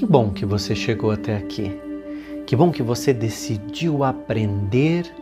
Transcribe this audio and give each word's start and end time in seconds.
Que 0.00 0.06
bom 0.06 0.30
que 0.30 0.46
você 0.46 0.74
chegou 0.74 1.10
até 1.10 1.36
aqui. 1.36 1.78
Que 2.46 2.56
bom 2.56 2.72
que 2.72 2.82
você 2.82 3.12
decidiu 3.12 4.02
aprender 4.02 5.14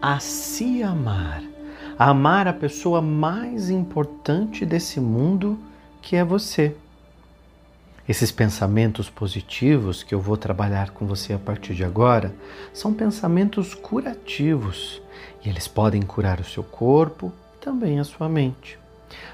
a 0.00 0.20
se 0.20 0.82
amar, 0.82 1.42
a 1.98 2.08
amar 2.08 2.48
a 2.48 2.52
pessoa 2.54 3.02
mais 3.02 3.68
importante 3.68 4.64
desse 4.64 4.98
mundo, 4.98 5.58
que 6.00 6.16
é 6.16 6.24
você. 6.24 6.74
Esses 8.08 8.32
pensamentos 8.32 9.10
positivos 9.10 10.02
que 10.02 10.14
eu 10.14 10.20
vou 10.22 10.38
trabalhar 10.38 10.92
com 10.92 11.06
você 11.06 11.34
a 11.34 11.38
partir 11.38 11.74
de 11.74 11.84
agora 11.84 12.34
são 12.72 12.94
pensamentos 12.94 13.74
curativos 13.74 15.02
e 15.44 15.50
eles 15.50 15.68
podem 15.68 16.00
curar 16.00 16.40
o 16.40 16.44
seu 16.44 16.62
corpo 16.62 17.30
e 17.54 17.58
também 17.62 18.00
a 18.00 18.04
sua 18.04 18.30
mente. 18.30 18.78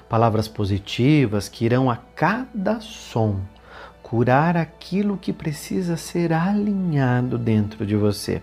Palavras 0.09 0.49
positivas 0.49 1.49
que 1.49 1.65
irão 1.65 1.89
a 1.89 1.95
cada 1.95 2.81
som 2.81 3.39
curar 4.09 4.57
aquilo 4.57 5.19
que 5.19 5.35
precisa 5.35 5.95
ser 5.95 6.33
alinhado 6.33 7.37
dentro 7.37 7.85
de 7.85 7.95
você. 7.95 8.41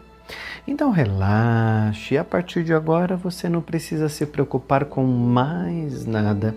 Então 0.67 0.91
relaxe, 0.91 2.19
a 2.19 2.23
partir 2.23 2.63
de 2.63 2.71
agora 2.71 3.17
você 3.17 3.49
não 3.49 3.63
precisa 3.63 4.07
se 4.07 4.27
preocupar 4.27 4.85
com 4.85 5.03
mais 5.03 6.05
nada. 6.05 6.55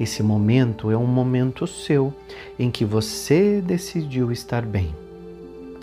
Esse 0.00 0.22
momento 0.22 0.90
é 0.90 0.96
um 0.96 1.06
momento 1.06 1.66
seu 1.66 2.14
em 2.58 2.70
que 2.70 2.82
você 2.82 3.60
decidiu 3.60 4.32
estar 4.32 4.64
bem. 4.64 4.94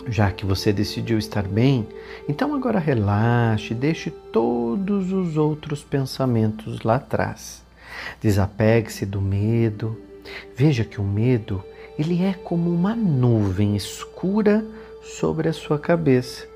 Já 0.08 0.32
que 0.32 0.44
você 0.44 0.72
decidiu 0.72 1.16
estar 1.16 1.44
bem, 1.44 1.86
então 2.28 2.56
agora 2.56 2.80
relaxe, 2.80 3.72
deixe 3.72 4.10
todos 4.10 5.12
os 5.12 5.36
outros 5.36 5.84
pensamentos 5.84 6.82
lá 6.82 6.96
atrás. 6.96 7.62
Desapegue-se 8.20 9.06
do 9.06 9.20
medo. 9.20 9.96
Veja 10.56 10.84
que 10.84 11.00
o 11.00 11.04
medo, 11.04 11.62
ele 11.98 12.22
é 12.22 12.34
como 12.34 12.70
uma 12.70 12.94
nuvem 12.94 13.76
escura 13.76 14.64
sobre 15.02 15.48
a 15.48 15.52
sua 15.52 15.78
cabeça 15.78 16.54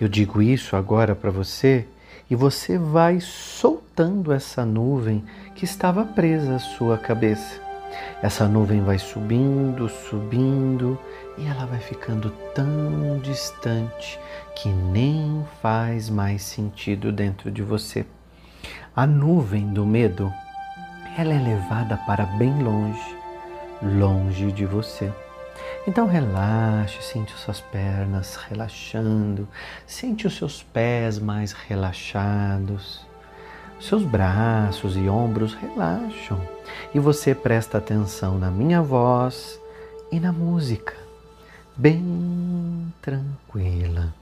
eu 0.00 0.08
digo 0.08 0.40
isso 0.40 0.76
agora 0.76 1.14
para 1.14 1.30
você 1.30 1.86
e 2.30 2.36
você 2.36 2.78
vai 2.78 3.20
soltando 3.20 4.32
essa 4.32 4.64
nuvem 4.64 5.24
que 5.54 5.64
estava 5.64 6.04
presa 6.04 6.56
à 6.56 6.58
sua 6.58 6.96
cabeça. 6.96 7.60
Essa 8.22 8.46
nuvem 8.46 8.80
vai 8.80 8.98
subindo, 8.98 9.88
subindo 9.88 10.98
e 11.36 11.46
ela 11.46 11.66
vai 11.66 11.80
ficando 11.80 12.30
tão 12.54 13.18
distante 13.22 14.20
que 14.54 14.68
nem 14.68 15.44
faz 15.60 16.08
mais 16.08 16.42
sentido 16.42 17.10
dentro 17.10 17.50
de 17.50 17.62
você. 17.62 18.06
A 18.94 19.06
nuvem 19.06 19.66
do 19.68 19.86
medo, 19.86 20.32
ela 21.16 21.32
é 21.32 21.38
levada 21.38 21.96
para 22.06 22.26
bem 22.26 22.62
longe, 22.62 23.16
longe 23.82 24.52
de 24.52 24.66
você. 24.66 25.12
Então 25.86 26.06
relaxe, 26.06 27.02
sente 27.02 27.32
suas 27.32 27.60
pernas 27.60 28.36
relaxando, 28.36 29.48
sente 29.86 30.26
os 30.26 30.36
seus 30.36 30.62
pés 30.62 31.18
mais 31.18 31.52
relaxados, 31.52 33.06
seus 33.80 34.02
braços 34.02 34.96
e 34.96 35.08
ombros 35.08 35.54
relaxam 35.54 36.40
e 36.94 36.98
você 36.98 37.34
presta 37.34 37.78
atenção 37.78 38.38
na 38.38 38.50
minha 38.50 38.82
voz 38.82 39.58
e 40.10 40.18
na 40.18 40.32
música, 40.32 40.94
bem 41.76 42.92
tranquila. 43.00 44.12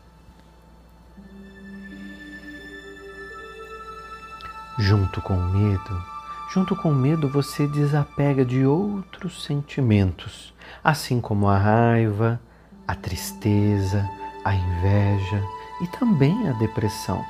Junto 4.79 5.23
com 5.23 5.35
o 5.35 5.49
medo, 5.49 6.16
junto 6.53 6.75
com 6.77 6.91
o 6.91 6.95
medo 6.95 7.29
você 7.29 7.67
desapega 7.67 8.45
de 8.45 8.65
outros 8.65 9.45
sentimentos 9.45 10.55
assim 10.83 11.21
como 11.21 11.49
a 11.49 11.59
raiva, 11.59 12.41
a 12.87 12.95
tristeza, 12.95 14.09
a 14.45 14.55
inveja 14.55 15.43
e 15.83 15.87
também 15.89 16.49
a 16.49 16.53
depressão. 16.53 17.25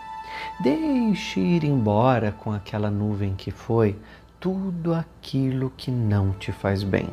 Deixe 0.60 1.40
ir 1.40 1.64
embora 1.64 2.32
com 2.32 2.52
aquela 2.52 2.90
nuvem 2.90 3.34
que 3.34 3.50
foi 3.50 3.96
tudo 4.38 4.94
aquilo 4.94 5.72
que 5.76 5.90
não 5.90 6.32
te 6.32 6.52
faz 6.52 6.82
bem, 6.82 7.08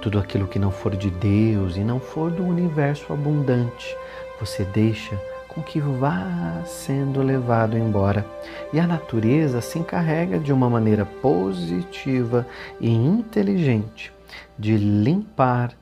tudo 0.00 0.18
aquilo 0.18 0.48
que 0.48 0.58
não 0.58 0.70
for 0.70 0.96
de 0.96 1.10
Deus 1.10 1.76
e 1.76 1.80
não 1.80 2.00
for 2.00 2.30
do 2.30 2.42
universo 2.42 3.12
abundante. 3.12 3.94
Você 4.40 4.64
deixa 4.64 5.14
com 5.56 5.62
que 5.62 5.80
vá 5.80 6.62
sendo 6.66 7.22
levado 7.22 7.78
embora. 7.78 8.26
E 8.74 8.78
a 8.78 8.86
natureza 8.86 9.62
se 9.62 9.78
encarrega 9.78 10.38
de 10.38 10.52
uma 10.52 10.68
maneira 10.68 11.06
positiva 11.06 12.46
e 12.78 12.90
inteligente 12.90 14.12
de 14.58 14.76
limpar 14.76 15.72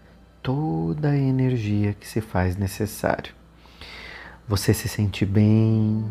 toda 0.40 1.10
a 1.10 1.16
energia 1.16 1.92
que 1.92 2.06
se 2.06 2.20
faz 2.20 2.56
necessário. 2.56 3.34
Você 4.46 4.72
se 4.72 4.86
sente 4.86 5.26
bem 5.26 6.04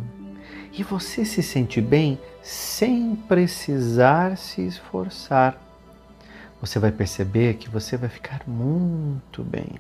e 0.74 0.84
você 0.84 1.24
se 1.24 1.42
sente 1.42 1.80
bem 1.80 2.20
sem 2.42 3.16
precisar 3.16 4.36
se 4.36 4.62
esforçar. 4.62 5.58
Você 6.60 6.80
vai 6.80 6.92
perceber 6.92 7.54
que 7.54 7.70
você 7.70 7.96
vai 7.96 8.10
ficar 8.10 8.42
muito 8.46 9.42
bem. 9.42 9.76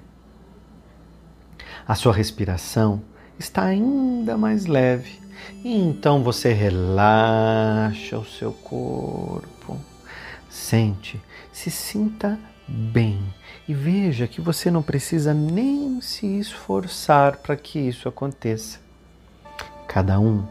A 1.85 1.95
sua 1.95 2.13
respiração 2.13 3.01
está 3.39 3.63
ainda 3.63 4.38
mais 4.38 4.66
leve 4.66 5.23
e 5.63 5.75
então 5.75 6.23
você 6.23 6.51
relaxa 6.53 8.17
o 8.17 8.25
seu 8.25 8.51
corpo. 8.51 9.77
Sente, 10.49 11.19
se 11.51 11.71
sinta 11.71 12.38
bem. 12.67 13.19
E 13.67 13.73
veja 13.73 14.27
que 14.27 14.41
você 14.41 14.69
não 14.69 14.83
precisa 14.83 15.33
nem 15.33 16.01
se 16.01 16.27
esforçar 16.39 17.38
para 17.38 17.55
que 17.55 17.79
isso 17.79 18.09
aconteça. 18.09 18.79
Cada 19.88 20.19
um, 20.19 20.45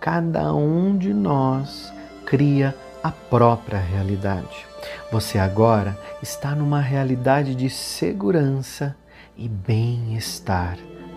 cada 0.00 0.52
um 0.52 0.96
de 0.96 1.14
nós 1.14 1.92
cria 2.24 2.74
a 3.02 3.10
própria 3.10 3.78
realidade. 3.78 4.66
Você 5.12 5.38
agora 5.38 5.96
está 6.22 6.54
numa 6.54 6.80
realidade 6.80 7.54
de 7.54 7.70
segurança 7.70 8.96
e 9.36 9.48
bem-estar. 9.48 10.76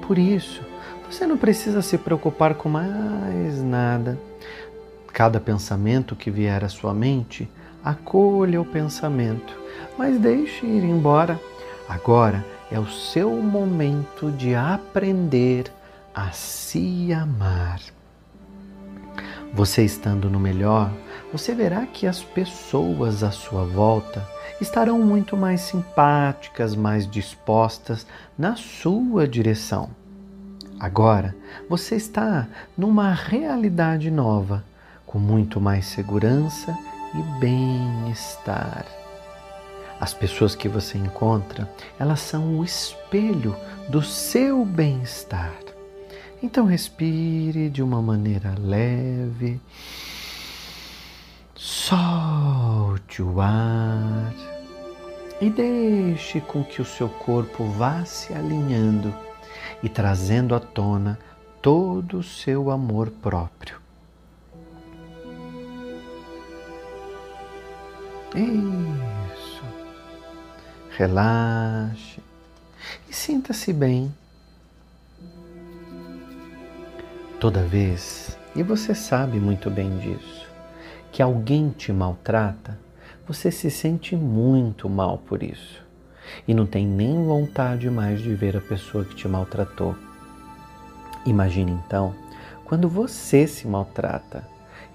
Por 0.09 0.18
isso, 0.18 0.66
você 1.08 1.28
não 1.28 1.38
precisa 1.38 1.84
se 1.84 1.96
preocupar 1.96 2.56
com 2.56 2.68
mais 2.68 3.62
nada. 3.62 4.18
Cada 5.14 5.40
pensamento 5.40 6.16
que 6.16 6.31
vier 6.31 6.66
à 6.66 6.68
sua 6.68 6.96
mente, 6.96 7.47
acolha 7.84 8.59
o 8.59 8.66
pensamento 8.66 9.59
mas 10.00 10.18
deixe 10.18 10.66
ir 10.66 10.84
embora. 10.84 11.40
Agora 11.88 12.46
é 12.72 12.80
o 12.80 12.88
seu 12.88 13.31
momento 13.31 14.31
de 14.31 14.56
aprender 14.56 15.72
a 16.16 16.31
se 16.31 17.12
amar. 17.12 17.80
Você 19.53 19.84
estando 19.84 20.30
no 20.30 20.40
melhor, 20.40 20.92
você 21.34 21.53
verá 21.53 21.86
que 21.86 22.08
as 22.08 22.24
pessoas 22.24 23.24
à 23.24 23.31
sua 23.31 23.66
volta 23.66 24.25
estarão 24.62 25.00
muito 25.00 25.36
mais 25.36 25.62
simpáticas, 25.62 26.75
mais 26.75 27.09
dispostas 27.09 28.06
na 28.38 28.56
sua 28.56 29.28
direção. 29.28 29.99
Agora 30.80 31.36
você 31.68 31.96
está 31.96 32.48
numa 32.78 33.12
realidade 33.12 34.10
nova, 34.10 34.64
com 35.06 35.20
muito 35.20 35.60
mais 35.60 35.86
segurança 35.88 36.78
e 37.14 37.40
bem-estar. 37.40 38.86
As 40.00 40.14
pessoas 40.14 40.56
que 40.56 40.70
você 40.70 40.98
encontra, 40.98 41.70
elas 42.00 42.22
são 42.22 42.58
o 42.58 42.64
espelho 42.64 43.54
do 43.90 44.02
seu 44.02 44.64
bem-estar. 44.64 45.54
Então 46.42 46.66
respire 46.66 47.70
de 47.70 47.84
uma 47.84 48.02
maneira 48.02 48.56
leve. 48.58 49.60
Solte 51.56 53.22
o 53.22 53.42
ar 53.42 54.34
e 55.42 55.50
deixe 55.50 56.40
com 56.40 56.64
que 56.64 56.82
o 56.82 56.86
seu 56.86 57.10
corpo 57.10 57.66
vá 57.66 58.06
se 58.06 58.34
alinhando 58.34 59.14
e 59.81 59.90
trazendo 59.90 60.56
à 60.56 60.60
tona 60.60 61.18
todo 61.62 62.20
o 62.20 62.24
seu 62.24 62.70
amor 62.70 63.10
próprio. 63.10 63.80
Isso 68.36 69.64
relaxe 70.92 72.22
e 73.10 73.14
sinta-se 73.14 73.74
bem. 73.74 74.14
Toda 77.40 77.64
vez, 77.64 78.38
e 78.56 78.62
você 78.62 78.94
sabe 78.94 79.40
muito 79.40 79.70
bem 79.70 79.98
disso, 79.98 80.48
que 81.12 81.22
alguém 81.22 81.70
te 81.70 81.92
maltrata, 81.92 82.78
você 83.25 83.50
se 83.50 83.72
sente 83.72 84.16
muito 84.16 84.90
mal 84.90 85.18
por 85.18 85.42
isso 85.42 85.88
e 86.48 86.54
não 86.54 86.66
tem 86.66 86.86
nem 86.86 87.24
vontade 87.24 87.90
mais 87.90 88.22
de 88.22 88.34
ver 88.34 88.58
a 88.58 88.62
pessoa 88.62 89.06
que 89.06 89.16
te 89.16 89.28
maltratou. 89.28 89.96
Imagine 91.26 91.72
então 91.86 92.14
quando 92.66 92.88
você 92.88 93.48
se 93.48 93.68
maltrata 93.68 94.44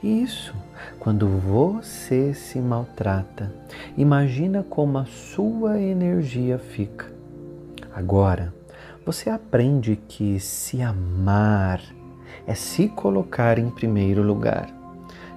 isso, 0.05 0.55
quando 1.01 1.27
você 1.27 2.35
se 2.35 2.59
maltrata, 2.59 3.51
imagina 3.97 4.63
como 4.63 4.99
a 4.99 5.07
sua 5.07 5.81
energia 5.81 6.59
fica. 6.59 7.11
Agora, 7.95 8.53
você 9.07 9.31
aprende 9.31 9.97
que 9.97 10.39
se 10.39 10.83
amar 10.83 11.81
é 12.47 12.55
se 12.55 12.87
colocar 12.89 13.59
em 13.59 13.71
primeiro 13.71 14.23
lugar. 14.23 14.69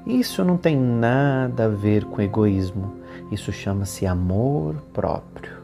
Isso 0.05 0.43
não 0.43 0.57
tem 0.57 0.75
nada 0.75 1.65
a 1.65 1.69
ver 1.69 2.03
com 2.03 2.21
egoísmo, 2.21 2.93
isso 3.31 3.53
chama-se 3.53 4.05
amor 4.05 4.75
próprio. 4.93 5.56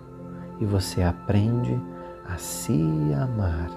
E 0.64 0.66
você 0.66 1.04
aprende 1.04 1.78
a 2.26 2.38
se 2.38 2.82
amar. 3.22 3.70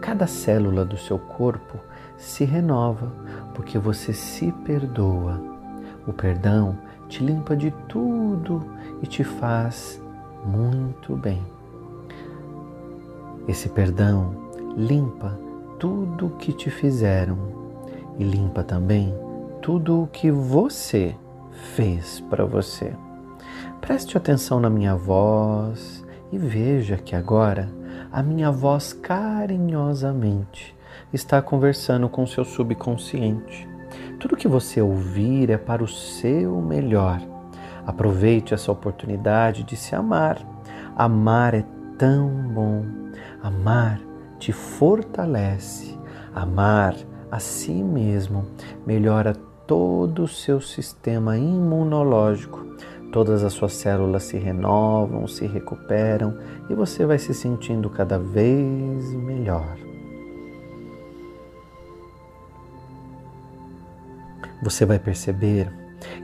Cada 0.00 0.24
célula 0.24 0.84
do 0.84 0.96
seu 0.96 1.18
corpo 1.18 1.80
se 2.16 2.44
renova 2.44 3.10
porque 3.52 3.76
você 3.76 4.12
se 4.12 4.52
perdoa. 4.52 5.42
O 6.06 6.12
perdão 6.12 6.78
te 7.08 7.24
limpa 7.24 7.56
de 7.56 7.72
tudo 7.88 8.64
e 9.02 9.06
te 9.08 9.24
faz 9.24 10.00
muito 10.44 11.16
bem. 11.16 11.44
Esse 13.48 13.68
perdão 13.68 14.32
limpa 14.76 15.36
tudo 15.76 16.26
o 16.26 16.36
que 16.36 16.52
te 16.52 16.70
fizeram 16.70 17.36
e 18.16 18.22
limpa 18.22 18.62
também 18.62 19.12
tudo 19.60 20.04
o 20.04 20.06
que 20.06 20.30
você 20.30 21.16
fez 21.74 22.20
para 22.30 22.44
você. 22.44 22.94
Preste 23.80 24.16
atenção 24.16 24.58
na 24.58 24.68
minha 24.68 24.96
voz 24.96 26.04
e 26.32 26.38
veja 26.38 26.96
que 26.96 27.14
agora 27.14 27.68
a 28.10 28.22
minha 28.22 28.50
voz 28.50 28.92
carinhosamente 28.92 30.76
está 31.12 31.40
conversando 31.40 32.08
com 32.08 32.26
seu 32.26 32.44
subconsciente. 32.44 33.68
Tudo 34.18 34.36
que 34.36 34.48
você 34.48 34.80
ouvir 34.80 35.50
é 35.50 35.58
para 35.58 35.84
o 35.84 35.88
seu 35.88 36.60
melhor. 36.60 37.20
Aproveite 37.86 38.54
essa 38.54 38.72
oportunidade 38.72 39.62
de 39.62 39.76
se 39.76 39.94
amar. 39.94 40.38
Amar 40.96 41.54
é 41.54 41.64
tão 41.96 42.28
bom. 42.28 42.84
Amar 43.42 44.00
te 44.38 44.52
fortalece. 44.52 45.96
Amar 46.34 46.94
a 47.30 47.38
si 47.38 47.72
mesmo 47.72 48.46
melhora 48.86 49.34
todo 49.66 50.24
o 50.24 50.28
seu 50.28 50.60
sistema 50.60 51.36
imunológico. 51.36 52.64
Todas 53.12 53.44
as 53.44 53.52
suas 53.52 53.72
células 53.72 54.24
se 54.24 54.36
renovam, 54.36 55.26
se 55.26 55.46
recuperam 55.46 56.36
e 56.68 56.74
você 56.74 57.06
vai 57.06 57.18
se 57.18 57.32
sentindo 57.32 57.88
cada 57.88 58.18
vez 58.18 59.12
melhor. 59.14 59.76
Você 64.62 64.84
vai 64.84 64.98
perceber 64.98 65.70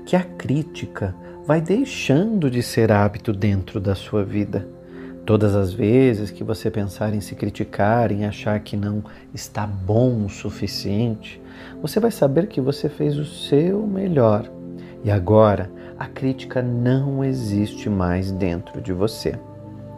que 0.05 0.17
a 0.17 0.23
crítica 0.23 1.15
vai 1.47 1.61
deixando 1.61 2.51
de 2.51 2.63
ser 2.63 2.91
hábito 2.93 3.33
dentro 3.33 3.81
da 3.81 3.95
sua 3.95 4.25
vida. 4.25 4.69
Todas 5.25 5.55
as 5.55 5.73
vezes 5.73 6.31
que 6.31 6.43
você 6.43 6.71
pensar 6.71 7.15
em 7.15 7.21
se 7.21 7.35
criticar, 7.35 8.11
em 8.11 8.25
achar 8.25 8.59
que 8.61 8.77
não 8.77 9.05
está 9.33 9.67
bom 9.67 10.25
o 10.25 10.29
suficiente, 10.29 11.41
você 11.81 12.01
vai 12.01 12.11
saber 12.11 12.49
que 12.49 12.61
você 12.61 12.89
fez 12.89 13.17
o 13.17 13.25
seu 13.25 13.87
melhor. 13.87 14.51
E 15.05 15.11
agora 15.11 15.71
a 16.03 16.09
crítica 16.09 16.61
não 16.61 17.23
existe 17.23 17.89
mais 17.89 18.33
dentro 18.33 18.81
de 18.81 18.93
você. 18.93 19.39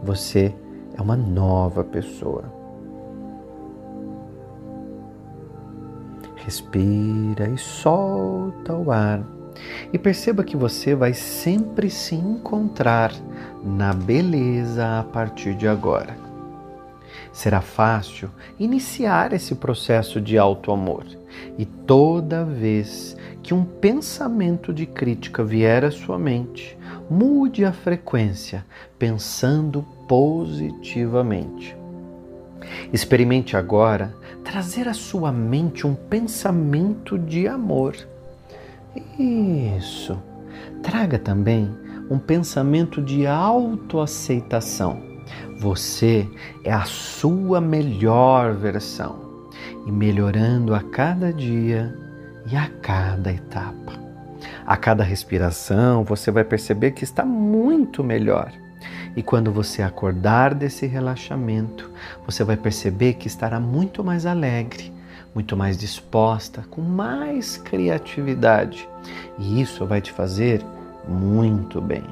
Você 0.02 0.54
é 0.94 1.00
uma 1.00 1.16
nova 1.16 1.82
pessoa. 1.82 2.44
Respira 6.36 7.48
e 7.48 7.56
solta 7.56 8.74
o 8.74 8.92
ar. 8.92 9.24
E 9.94 9.98
perceba 9.98 10.44
que 10.44 10.58
você 10.58 10.94
vai 10.94 11.14
sempre 11.14 11.88
se 11.88 12.14
encontrar 12.14 13.10
na 13.64 13.94
beleza 13.94 14.98
a 14.98 15.04
partir 15.04 15.54
de 15.54 15.66
agora. 15.66 16.14
Será 17.32 17.60
fácil 17.60 18.30
iniciar 18.58 19.32
esse 19.32 19.54
processo 19.54 20.20
de 20.20 20.38
auto-amor 20.38 21.04
e 21.58 21.64
toda 21.64 22.44
vez 22.44 23.16
que 23.42 23.52
um 23.52 23.64
pensamento 23.64 24.72
de 24.72 24.86
crítica 24.86 25.44
vier 25.44 25.84
à 25.84 25.90
sua 25.90 26.18
mente, 26.18 26.78
mude 27.10 27.64
a 27.64 27.72
frequência, 27.72 28.64
pensando 28.98 29.84
positivamente. 30.08 31.76
Experimente 32.92 33.56
agora 33.56 34.14
trazer 34.42 34.88
à 34.88 34.94
sua 34.94 35.30
mente 35.30 35.86
um 35.86 35.94
pensamento 35.94 37.18
de 37.18 37.46
amor. 37.46 37.94
Isso. 39.18 40.18
Traga 40.82 41.18
também 41.18 41.70
um 42.10 42.18
pensamento 42.18 43.02
de 43.02 43.26
autoaceitação. 43.26 45.13
Você 45.58 46.28
é 46.62 46.72
a 46.72 46.84
sua 46.84 47.60
melhor 47.60 48.54
versão 48.54 49.48
e 49.86 49.92
melhorando 49.92 50.74
a 50.74 50.80
cada 50.80 51.32
dia 51.32 51.94
e 52.50 52.56
a 52.56 52.68
cada 52.82 53.32
etapa. 53.32 53.92
A 54.66 54.76
cada 54.76 55.04
respiração 55.04 56.04
você 56.04 56.30
vai 56.30 56.44
perceber 56.44 56.92
que 56.92 57.04
está 57.04 57.24
muito 57.24 58.02
melhor 58.02 58.52
e 59.16 59.22
quando 59.22 59.52
você 59.52 59.82
acordar 59.82 60.54
desse 60.54 60.86
relaxamento, 60.86 61.90
você 62.26 62.42
vai 62.42 62.56
perceber 62.56 63.14
que 63.14 63.28
estará 63.28 63.60
muito 63.60 64.02
mais 64.02 64.26
alegre, 64.26 64.92
muito 65.34 65.56
mais 65.56 65.78
disposta, 65.78 66.64
com 66.68 66.80
mais 66.80 67.56
criatividade. 67.56 68.88
E 69.38 69.60
isso 69.60 69.86
vai 69.86 70.00
te 70.00 70.10
fazer 70.10 70.64
muito 71.06 71.80
bem. 71.80 72.04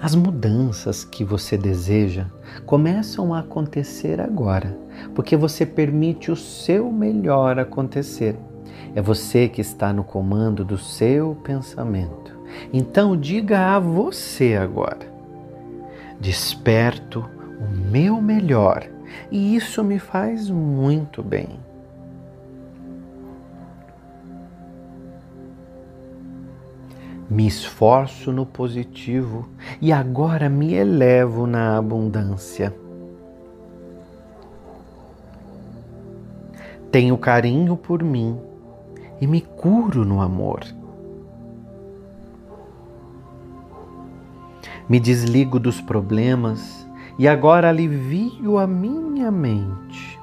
As 0.00 0.14
mudanças 0.14 1.04
que 1.04 1.24
você 1.24 1.56
deseja 1.56 2.26
começam 2.66 3.32
a 3.32 3.40
acontecer 3.40 4.20
agora, 4.20 4.76
porque 5.14 5.36
você 5.36 5.64
permite 5.64 6.30
o 6.30 6.36
seu 6.36 6.90
melhor 6.90 7.58
acontecer. 7.58 8.36
É 8.94 9.00
você 9.00 9.48
que 9.48 9.60
está 9.60 9.92
no 9.92 10.04
comando 10.04 10.64
do 10.64 10.78
seu 10.78 11.36
pensamento. 11.42 12.36
Então 12.72 13.16
diga 13.16 13.74
a 13.74 13.78
você 13.78 14.54
agora: 14.54 15.12
desperto 16.20 17.28
o 17.60 17.90
meu 17.90 18.20
melhor 18.20 18.88
e 19.30 19.56
isso 19.56 19.82
me 19.82 19.98
faz 19.98 20.50
muito 20.50 21.22
bem. 21.22 21.58
Me 27.28 27.46
esforço 27.46 28.30
no 28.30 28.44
positivo 28.44 29.48
e 29.80 29.92
agora 29.92 30.48
me 30.48 30.74
elevo 30.74 31.46
na 31.46 31.78
abundância. 31.78 32.74
Tenho 36.90 37.16
carinho 37.16 37.76
por 37.76 38.02
mim 38.02 38.38
e 39.20 39.26
me 39.26 39.40
curo 39.40 40.04
no 40.04 40.20
amor. 40.20 40.64
Me 44.86 45.00
desligo 45.00 45.58
dos 45.58 45.80
problemas 45.80 46.86
e 47.18 47.26
agora 47.26 47.70
alivio 47.70 48.58
a 48.58 48.66
minha 48.66 49.30
mente. 49.30 50.20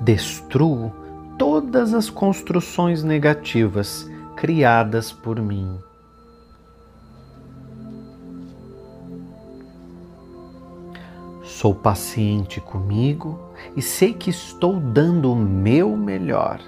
Destruo 0.00 1.05
todas 1.38 1.94
as 1.94 2.08
construções 2.08 3.02
negativas 3.02 4.10
criadas 4.36 5.12
por 5.12 5.40
mim. 5.40 5.78
Sou 11.42 11.74
paciente 11.74 12.60
comigo 12.60 13.40
e 13.76 13.82
sei 13.82 14.12
que 14.12 14.30
estou 14.30 14.78
dando 14.78 15.32
o 15.32 15.36
meu 15.36 15.96
melhor. 15.96 16.60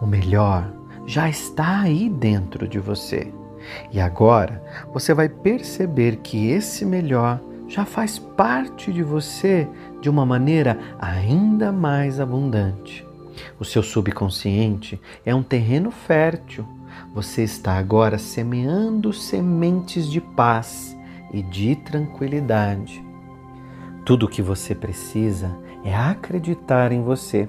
O 0.00 0.06
melhor 0.06 0.70
já 1.06 1.28
está 1.28 1.80
aí 1.80 2.08
dentro 2.10 2.66
de 2.66 2.78
você. 2.78 3.32
E 3.90 4.00
agora 4.00 4.62
você 4.92 5.14
vai 5.14 5.28
perceber 5.28 6.16
que 6.16 6.50
esse 6.50 6.84
melhor 6.84 7.40
já 7.74 7.84
faz 7.84 8.20
parte 8.20 8.92
de 8.92 9.02
você 9.02 9.68
de 10.00 10.08
uma 10.08 10.24
maneira 10.24 10.78
ainda 10.96 11.72
mais 11.72 12.20
abundante. 12.20 13.04
O 13.58 13.64
seu 13.64 13.82
subconsciente 13.82 15.00
é 15.26 15.34
um 15.34 15.42
terreno 15.42 15.90
fértil. 15.90 16.64
Você 17.12 17.42
está 17.42 17.72
agora 17.72 18.16
semeando 18.16 19.12
sementes 19.12 20.08
de 20.08 20.20
paz 20.20 20.96
e 21.32 21.42
de 21.42 21.74
tranquilidade. 21.74 23.04
Tudo 24.06 24.26
o 24.26 24.28
que 24.28 24.40
você 24.40 24.72
precisa 24.72 25.58
é 25.82 25.92
acreditar 25.96 26.92
em 26.92 27.02
você 27.02 27.48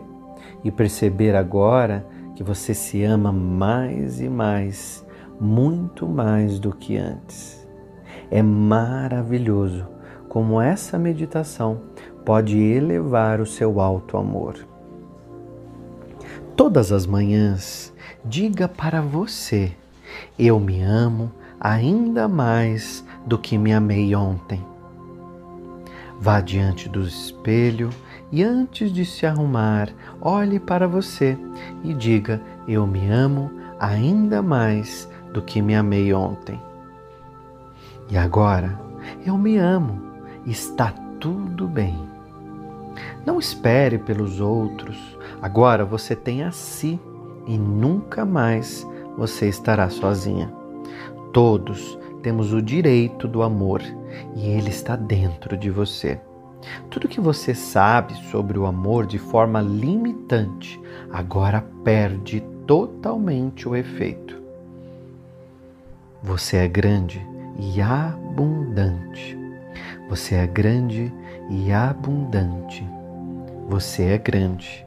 e 0.64 0.72
perceber 0.72 1.36
agora 1.36 2.04
que 2.36 2.42
você 2.42 2.74
se 2.74 3.04
ama 3.04 3.32
mais 3.32 4.20
e 4.20 4.28
mais, 4.28 5.06
muito 5.40 6.08
mais 6.08 6.58
do 6.58 6.76
que 6.76 6.98
antes. 6.98 7.64
É 8.32 8.42
maravilhoso 8.42 9.94
como 10.36 10.60
essa 10.60 11.00
meditação 11.00 11.80
pode 12.26 12.60
elevar 12.60 13.40
o 13.40 13.46
seu 13.46 13.80
alto 13.80 14.18
amor. 14.18 14.68
Todas 16.58 16.92
as 16.92 17.06
manhãs, 17.06 17.94
diga 18.26 18.68
para 18.68 19.02
você: 19.02 19.72
Eu 20.38 20.60
me 20.60 20.82
amo 20.82 21.32
ainda 21.58 22.28
mais 22.28 23.02
do 23.26 23.38
que 23.38 23.58
me 23.58 23.72
amei 23.72 24.14
ontem. 24.14 24.62
Vá 26.20 26.42
diante 26.42 26.90
do 26.90 27.04
espelho 27.04 27.90
e 28.30 28.44
antes 28.44 28.92
de 28.92 29.06
se 29.06 29.26
arrumar, 29.26 29.88
olhe 30.20 30.60
para 30.60 30.86
você 30.86 31.38
e 31.82 31.94
diga: 31.94 32.42
Eu 32.68 32.86
me 32.86 33.10
amo 33.10 33.50
ainda 33.80 34.42
mais 34.42 35.10
do 35.32 35.42
que 35.42 35.62
me 35.62 35.74
amei 35.76 36.14
ontem. 36.14 36.60
E 38.10 38.18
agora, 38.18 38.78
eu 39.26 39.38
me 39.38 39.56
amo, 39.56 40.14
está 40.46 40.94
tudo 41.20 41.68
bem. 41.68 41.96
Não 43.26 43.40
espere 43.40 43.98
pelos 43.98 44.40
outros, 44.40 44.98
agora 45.42 45.84
você 45.84 46.16
tem 46.16 46.44
a 46.44 46.52
si 46.52 47.00
e 47.48 47.58
nunca 47.58 48.26
mais 48.26 48.88
você 49.18 49.48
estará 49.48 49.90
sozinha. 49.90 50.52
Todos 51.34 51.98
temos 52.22 52.54
o 52.54 52.62
direito 52.62 53.28
do 53.28 53.44
amor 53.44 53.82
e 54.36 54.48
ele 54.48 54.70
está 54.70 54.96
dentro 54.96 55.58
de 55.58 55.70
você. 55.70 56.20
Tudo 56.90 57.08
que 57.08 57.20
você 57.20 57.54
sabe 57.54 58.16
sobre 58.32 58.58
o 58.58 58.66
amor 58.66 59.06
de 59.06 59.20
forma 59.20 59.62
limitante 59.62 60.82
agora 61.12 61.64
perde 61.84 62.42
totalmente 62.66 63.68
o 63.68 63.76
efeito. 63.76 64.42
Você 66.24 66.58
é 66.58 66.68
grande 66.68 67.26
e 67.60 67.80
abundante. 67.82 69.45
Você 70.10 70.36
é 70.36 70.48
grande 70.48 71.14
e 71.50 71.72
abundante. 71.72 72.88
Você 73.68 74.04
é 74.04 74.18
grande 74.18 74.86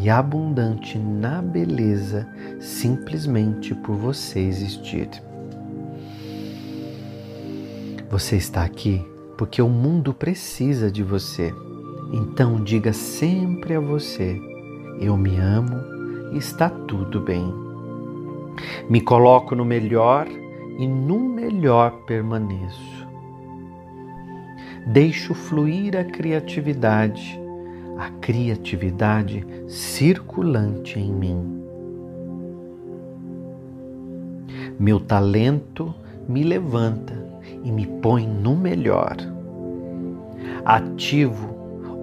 e 0.00 0.08
abundante 0.08 0.98
na 0.98 1.42
beleza 1.42 2.26
simplesmente 2.60 3.74
por 3.74 3.96
você 3.96 4.40
existir. 4.40 5.08
Você 8.10 8.36
está 8.36 8.62
aqui 8.62 9.04
porque 9.36 9.60
o 9.60 9.68
mundo 9.68 10.14
precisa 10.14 10.90
de 10.90 11.02
você. 11.02 11.52
Então 12.12 12.62
diga 12.62 12.92
sempre 12.92 13.74
a 13.74 13.80
você: 13.80 14.38
Eu 15.00 15.16
me 15.16 15.36
amo 15.38 15.76
e 16.32 16.38
está 16.38 16.68
tudo 16.68 17.20
bem. 17.20 17.52
Me 18.88 19.00
coloco 19.00 19.54
no 19.54 19.64
melhor 19.64 20.28
e 20.78 20.86
no 20.86 21.18
melhor 21.18 21.90
permaneço. 22.06 23.01
Deixo 24.86 25.34
fluir 25.34 25.96
a 25.96 26.04
criatividade, 26.04 27.40
a 27.96 28.10
criatividade 28.20 29.46
circulante 29.68 30.98
em 30.98 31.12
mim. 31.12 31.62
Meu 34.78 34.98
talento 34.98 35.94
me 36.28 36.42
levanta 36.42 37.14
e 37.62 37.70
me 37.70 37.86
põe 37.86 38.26
no 38.26 38.56
melhor. 38.56 39.16
Ativo 40.64 41.52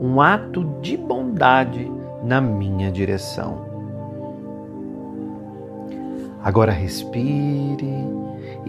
um 0.01 0.21
ato 0.21 0.63
de 0.81 0.95
bondade 0.95 1.91
na 2.23 2.39
minha 2.39 2.89
direção. 2.89 3.67
Agora 6.41 6.71
respire 6.71 7.93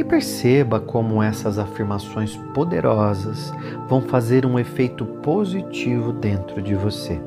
e 0.00 0.04
perceba 0.04 0.80
como 0.80 1.22
essas 1.22 1.58
afirmações 1.58 2.34
poderosas 2.54 3.52
vão 3.86 4.00
fazer 4.00 4.46
um 4.46 4.58
efeito 4.58 5.04
positivo 5.04 6.10
dentro 6.10 6.62
de 6.62 6.74
você. 6.74 7.20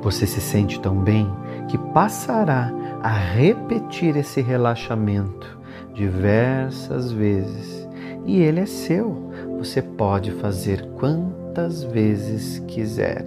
Você 0.00 0.26
se 0.26 0.40
sente 0.40 0.80
tão 0.80 0.96
bem 0.96 1.30
que 1.68 1.76
passará 1.76 2.72
a 3.02 3.10
repetir 3.10 4.16
esse 4.16 4.40
relaxamento 4.40 5.58
diversas 5.92 7.12
vezes 7.12 7.86
e 8.24 8.40
ele 8.40 8.60
é 8.60 8.66
seu. 8.66 9.30
Você 9.58 9.82
pode 9.82 10.30
fazer 10.30 10.82
quantas 10.98 11.84
vezes 11.84 12.58
quiser. 12.68 13.24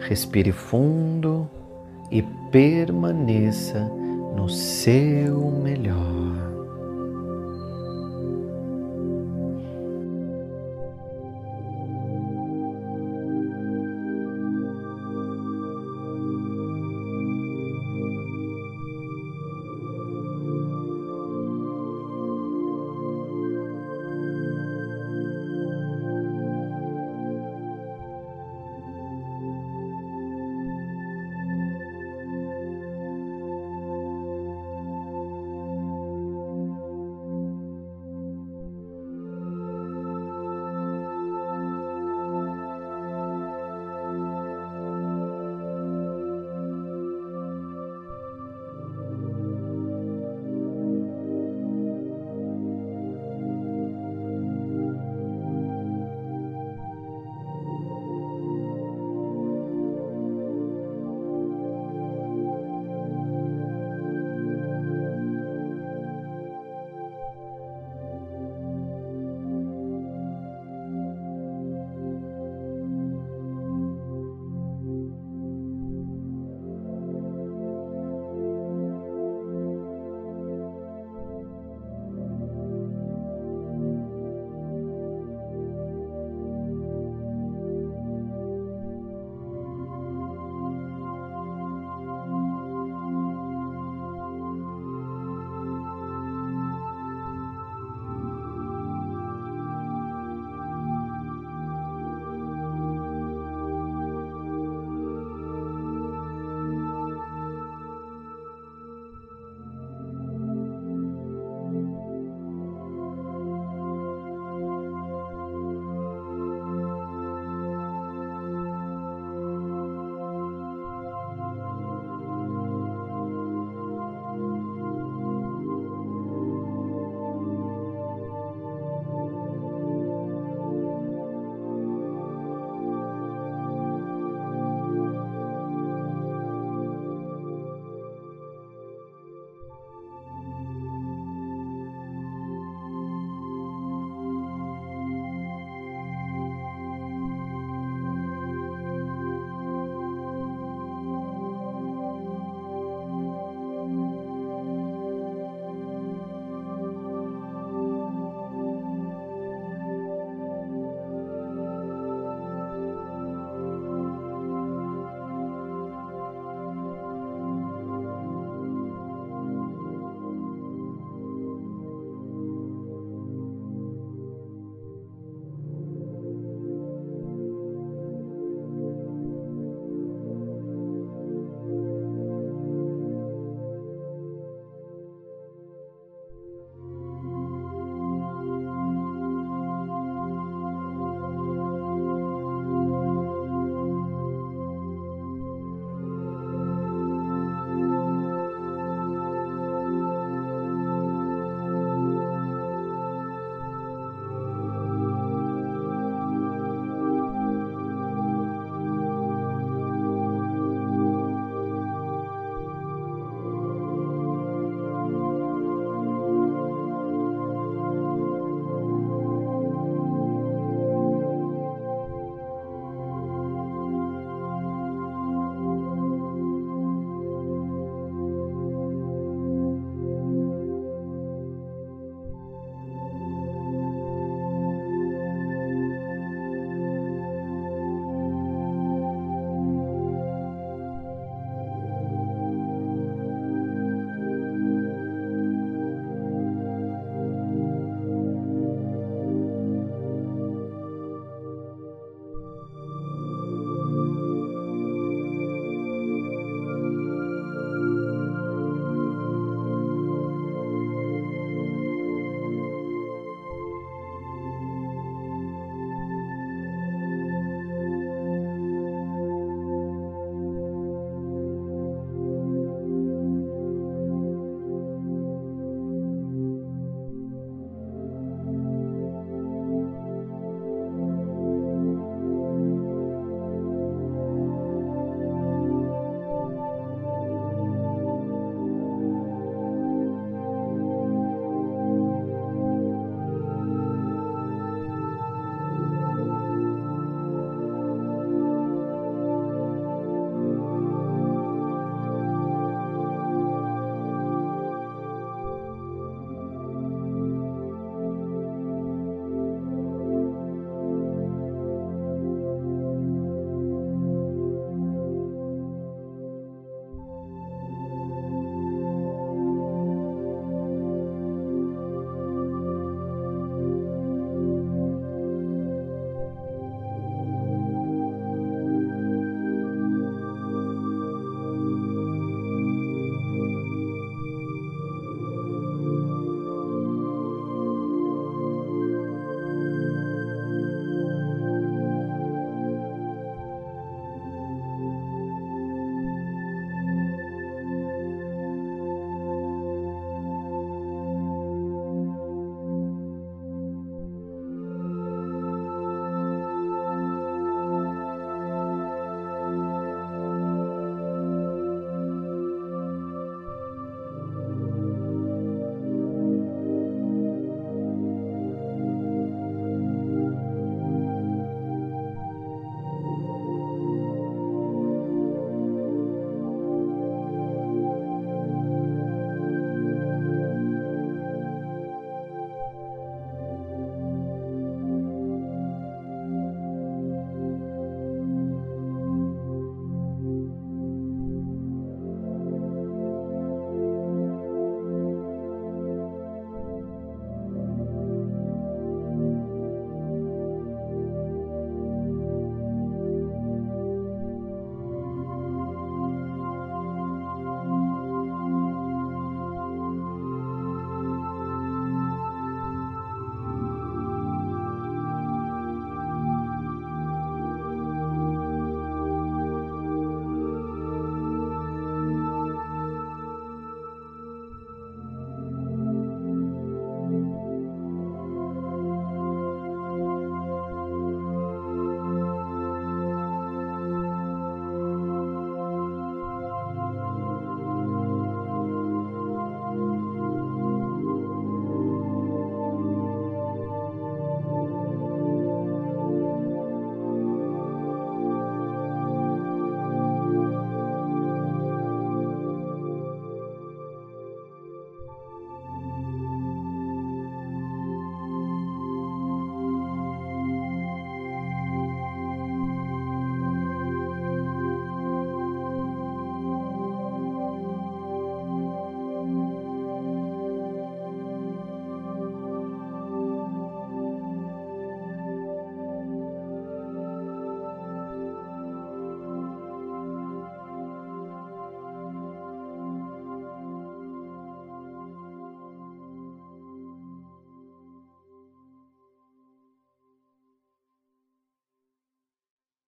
Respire 0.00 0.52
fundo 0.52 1.48
e 2.10 2.20
permaneça 2.52 3.90
no 4.36 4.50
seu 4.50 5.50
melhor. 5.50 6.55